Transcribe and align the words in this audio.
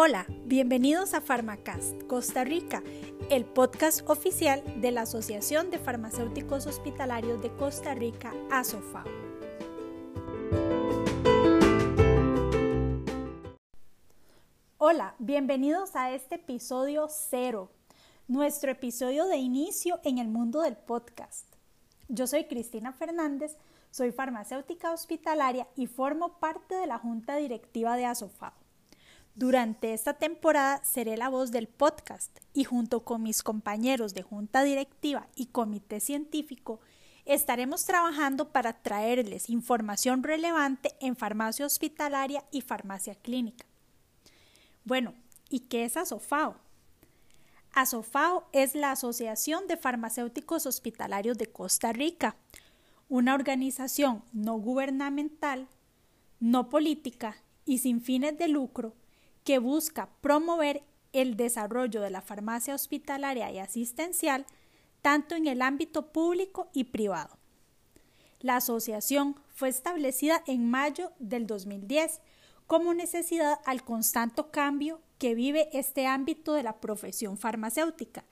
Hola, 0.00 0.26
bienvenidos 0.44 1.12
a 1.12 1.20
Pharmacast 1.20 2.04
Costa 2.04 2.44
Rica, 2.44 2.84
el 3.30 3.44
podcast 3.44 4.08
oficial 4.08 4.62
de 4.80 4.92
la 4.92 5.00
Asociación 5.00 5.72
de 5.72 5.80
Farmacéuticos 5.80 6.68
Hospitalarios 6.68 7.42
de 7.42 7.50
Costa 7.56 7.96
Rica, 7.96 8.32
ASOFAO. 8.48 9.08
Hola, 14.76 15.16
bienvenidos 15.18 15.96
a 15.96 16.12
este 16.12 16.36
episodio 16.36 17.08
cero, 17.08 17.72
nuestro 18.28 18.70
episodio 18.70 19.26
de 19.26 19.38
inicio 19.38 19.98
en 20.04 20.18
el 20.18 20.28
mundo 20.28 20.60
del 20.60 20.76
podcast. 20.76 21.52
Yo 22.06 22.28
soy 22.28 22.44
Cristina 22.44 22.92
Fernández, 22.92 23.56
soy 23.90 24.12
farmacéutica 24.12 24.92
hospitalaria 24.92 25.66
y 25.74 25.88
formo 25.88 26.38
parte 26.38 26.76
de 26.76 26.86
la 26.86 27.00
junta 27.00 27.34
directiva 27.34 27.96
de 27.96 28.06
ASOFAO. 28.06 28.67
Durante 29.38 29.94
esta 29.94 30.14
temporada 30.14 30.82
seré 30.82 31.16
la 31.16 31.28
voz 31.28 31.52
del 31.52 31.68
podcast 31.68 32.36
y 32.54 32.64
junto 32.64 33.04
con 33.04 33.22
mis 33.22 33.44
compañeros 33.44 34.12
de 34.12 34.22
junta 34.22 34.64
directiva 34.64 35.28
y 35.36 35.46
comité 35.46 36.00
científico 36.00 36.80
estaremos 37.24 37.84
trabajando 37.84 38.50
para 38.50 38.82
traerles 38.82 39.48
información 39.48 40.24
relevante 40.24 40.96
en 40.98 41.14
farmacia 41.14 41.66
hospitalaria 41.66 42.42
y 42.50 42.62
farmacia 42.62 43.14
clínica. 43.14 43.64
Bueno, 44.82 45.14
¿y 45.48 45.60
qué 45.60 45.84
es 45.84 45.96
ASOFAO? 45.96 46.56
ASOFAO 47.74 48.48
es 48.52 48.74
la 48.74 48.90
Asociación 48.90 49.68
de 49.68 49.76
Farmacéuticos 49.76 50.66
Hospitalarios 50.66 51.38
de 51.38 51.46
Costa 51.46 51.92
Rica, 51.92 52.34
una 53.08 53.36
organización 53.36 54.24
no 54.32 54.56
gubernamental, 54.56 55.68
no 56.40 56.68
política 56.68 57.36
y 57.64 57.78
sin 57.78 58.00
fines 58.00 58.36
de 58.36 58.48
lucro 58.48 58.96
que 59.48 59.58
busca 59.58 60.10
promover 60.20 60.82
el 61.14 61.38
desarrollo 61.38 62.02
de 62.02 62.10
la 62.10 62.20
farmacia 62.20 62.74
hospitalaria 62.74 63.50
y 63.50 63.58
asistencial 63.58 64.44
tanto 65.00 65.36
en 65.36 65.46
el 65.46 65.62
ámbito 65.62 66.12
público 66.12 66.68
y 66.74 66.84
privado. 66.84 67.38
La 68.40 68.56
asociación 68.56 69.40
fue 69.54 69.70
establecida 69.70 70.44
en 70.46 70.68
mayo 70.68 71.12
del 71.18 71.46
2010 71.46 72.20
como 72.66 72.92
necesidad 72.92 73.58
al 73.64 73.84
constante 73.84 74.42
cambio 74.50 75.00
que 75.16 75.34
vive 75.34 75.70
este 75.72 76.06
ámbito 76.06 76.52
de 76.52 76.64
la 76.64 76.78
profesión 76.78 77.38
farmacéutica 77.38 78.26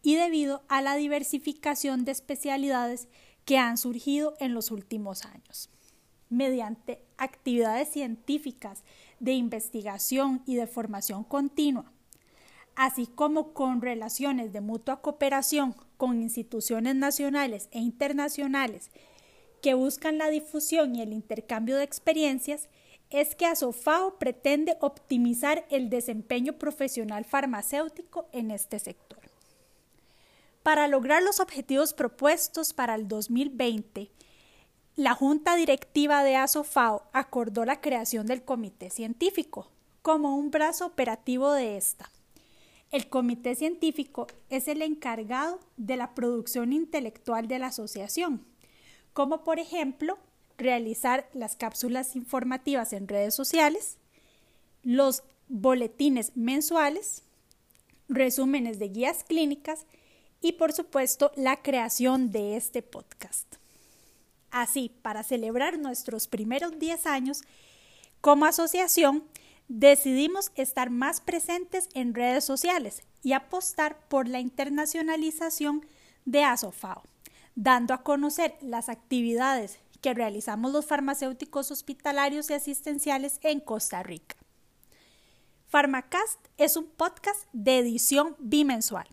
y 0.00 0.14
debido 0.14 0.62
a 0.68 0.80
la 0.80 0.94
diversificación 0.94 2.04
de 2.04 2.12
especialidades 2.12 3.08
que 3.44 3.58
han 3.58 3.78
surgido 3.78 4.36
en 4.38 4.54
los 4.54 4.70
últimos 4.70 5.24
años. 5.24 5.70
Mediante 6.28 7.04
actividades 7.18 7.88
científicas 7.88 8.84
de 9.20 9.32
investigación 9.32 10.42
y 10.46 10.56
de 10.56 10.66
formación 10.66 11.24
continua, 11.24 11.92
así 12.74 13.06
como 13.06 13.52
con 13.52 13.80
relaciones 13.80 14.52
de 14.52 14.60
mutua 14.60 15.00
cooperación 15.00 15.74
con 15.96 16.20
instituciones 16.22 16.94
nacionales 16.94 17.68
e 17.70 17.78
internacionales 17.78 18.90
que 19.62 19.74
buscan 19.74 20.18
la 20.18 20.28
difusión 20.28 20.94
y 20.94 21.02
el 21.02 21.12
intercambio 21.12 21.76
de 21.76 21.84
experiencias, 21.84 22.68
es 23.10 23.34
que 23.34 23.46
ASOFAO 23.46 24.18
pretende 24.18 24.76
optimizar 24.80 25.66
el 25.70 25.90
desempeño 25.90 26.54
profesional 26.54 27.24
farmacéutico 27.24 28.28
en 28.32 28.50
este 28.50 28.78
sector. 28.78 29.20
Para 30.62 30.88
lograr 30.88 31.22
los 31.22 31.38
objetivos 31.38 31.94
propuestos 31.94 32.72
para 32.72 32.96
el 32.96 33.06
2020, 33.06 34.10
la 34.96 35.14
Junta 35.14 35.56
Directiva 35.56 36.24
de 36.24 36.36
ASOFAO 36.36 37.02
acordó 37.12 37.66
la 37.66 37.82
creación 37.82 38.26
del 38.26 38.42
Comité 38.42 38.88
Científico 38.88 39.70
como 40.00 40.36
un 40.36 40.50
brazo 40.50 40.86
operativo 40.86 41.52
de 41.52 41.76
esta. 41.76 42.10
El 42.90 43.10
Comité 43.10 43.54
Científico 43.56 44.26
es 44.48 44.68
el 44.68 44.80
encargado 44.80 45.60
de 45.76 45.98
la 45.98 46.14
producción 46.14 46.72
intelectual 46.72 47.46
de 47.46 47.58
la 47.58 47.66
asociación, 47.66 48.46
como 49.12 49.44
por 49.44 49.58
ejemplo 49.58 50.16
realizar 50.56 51.28
las 51.34 51.56
cápsulas 51.56 52.16
informativas 52.16 52.94
en 52.94 53.06
redes 53.06 53.34
sociales, 53.34 53.98
los 54.82 55.24
boletines 55.48 56.34
mensuales, 56.36 57.22
resúmenes 58.08 58.78
de 58.78 58.88
guías 58.88 59.24
clínicas 59.24 59.84
y 60.40 60.52
por 60.52 60.72
supuesto 60.72 61.32
la 61.36 61.56
creación 61.56 62.30
de 62.30 62.56
este 62.56 62.80
podcast. 62.80 63.56
Así, 64.56 64.90
para 65.02 65.22
celebrar 65.22 65.78
nuestros 65.78 66.28
primeros 66.28 66.78
10 66.78 67.04
años 67.04 67.42
como 68.22 68.46
asociación, 68.46 69.22
decidimos 69.68 70.50
estar 70.54 70.88
más 70.88 71.20
presentes 71.20 71.90
en 71.92 72.14
redes 72.14 72.46
sociales 72.46 73.02
y 73.22 73.34
apostar 73.34 74.08
por 74.08 74.28
la 74.28 74.40
internacionalización 74.40 75.84
de 76.24 76.42
ASOFAO, 76.44 77.02
dando 77.54 77.92
a 77.92 78.02
conocer 78.02 78.56
las 78.62 78.88
actividades 78.88 79.78
que 80.00 80.14
realizamos 80.14 80.72
los 80.72 80.86
farmacéuticos 80.86 81.70
hospitalarios 81.70 82.48
y 82.48 82.54
asistenciales 82.54 83.40
en 83.42 83.60
Costa 83.60 84.02
Rica. 84.02 84.36
Pharmacast 85.68 86.40
es 86.56 86.78
un 86.78 86.86
podcast 86.86 87.44
de 87.52 87.76
edición 87.76 88.34
bimensual. 88.38 89.06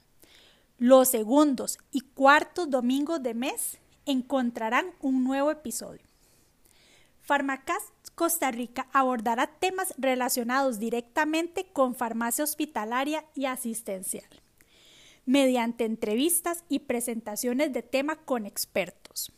Los 0.78 1.10
segundos 1.10 1.80
y 1.92 2.00
cuartos 2.00 2.70
domingos 2.70 3.22
de 3.22 3.34
mes 3.34 3.80
encontrarán 4.06 4.88
un 5.00 5.24
nuevo 5.24 5.52
episodio. 5.52 6.02
Farmacast 7.22 7.94
Costa 8.16 8.52
Rica 8.52 8.88
abordará 8.92 9.48
temas 9.48 9.94
relacionados 9.98 10.78
directamente 10.78 11.66
con 11.66 11.96
farmacia 11.96 12.44
hospitalaria 12.44 13.26
y 13.34 13.46
asistencial, 13.46 14.30
mediante 15.26 15.86
entrevistas 15.86 16.64
y 16.70 16.80
presentaciones 16.80 17.72
de 17.74 17.82
tema 17.82 18.18
con 18.18 18.46
expertos. 18.46 19.32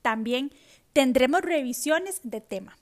También 0.00 0.52
tendremos 0.92 1.42
revisiones 1.42 2.20
de 2.22 2.40
tema. 2.40 2.78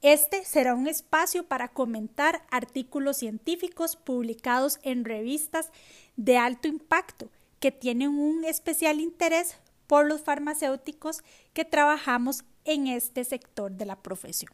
Este 0.00 0.44
será 0.44 0.74
un 0.74 0.86
espacio 0.86 1.46
para 1.46 1.68
comentar 1.68 2.46
artículos 2.50 3.16
científicos 3.16 3.96
publicados 3.96 4.78
en 4.82 5.04
revistas 5.04 5.70
de 6.16 6.36
alto 6.36 6.68
impacto 6.68 7.30
que 7.58 7.72
tienen 7.72 8.10
un 8.10 8.44
especial 8.44 9.00
interés 9.00 9.56
por 9.86 10.06
los 10.06 10.22
farmacéuticos 10.22 11.22
que 11.52 11.64
trabajamos 11.64 12.44
en 12.64 12.86
este 12.86 13.24
sector 13.24 13.72
de 13.72 13.86
la 13.86 14.02
profesión. 14.02 14.52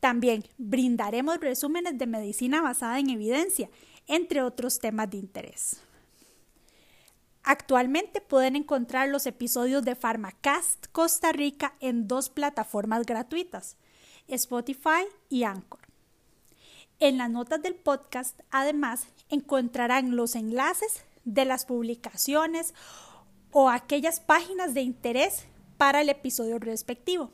También 0.00 0.44
brindaremos 0.58 1.40
resúmenes 1.40 1.96
de 1.96 2.06
medicina 2.06 2.60
basada 2.60 2.98
en 2.98 3.10
evidencia, 3.10 3.70
entre 4.06 4.42
otros 4.42 4.78
temas 4.78 5.10
de 5.10 5.16
interés. 5.16 5.80
Actualmente 7.42 8.20
pueden 8.20 8.56
encontrar 8.56 9.08
los 9.08 9.26
episodios 9.26 9.84
de 9.84 9.94
Pharmacast 9.94 10.86
Costa 10.92 11.32
Rica 11.32 11.74
en 11.80 12.08
dos 12.08 12.30
plataformas 12.30 13.04
gratuitas, 13.04 13.76
Spotify 14.28 15.04
y 15.28 15.44
Anchor. 15.44 15.80
En 17.00 17.18
las 17.18 17.30
notas 17.30 17.60
del 17.62 17.74
podcast, 17.74 18.40
además, 18.50 19.06
encontrarán 19.28 20.16
los 20.16 20.36
enlaces 20.36 21.04
de 21.24 21.44
las 21.44 21.66
publicaciones 21.66 22.72
o 23.56 23.70
aquellas 23.70 24.18
páginas 24.18 24.74
de 24.74 24.82
interés 24.82 25.44
para 25.78 26.00
el 26.00 26.08
episodio 26.08 26.58
respectivo. 26.58 27.30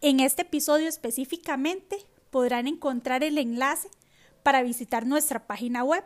En 0.00 0.18
este 0.18 0.42
episodio 0.42 0.88
específicamente 0.88 1.96
podrán 2.30 2.66
encontrar 2.66 3.22
el 3.22 3.38
enlace 3.38 3.88
para 4.42 4.64
visitar 4.64 5.06
nuestra 5.06 5.46
página 5.46 5.84
web 5.84 6.02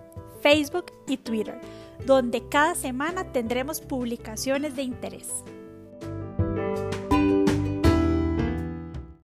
Facebook 0.42 0.86
y 1.07 1.18
Twitter, 1.18 1.60
donde 2.06 2.48
cada 2.50 2.75
semana 2.75 3.31
tendremos 3.31 3.81
publicaciones 3.81 4.75
de 4.75 4.83
interés. 4.83 5.44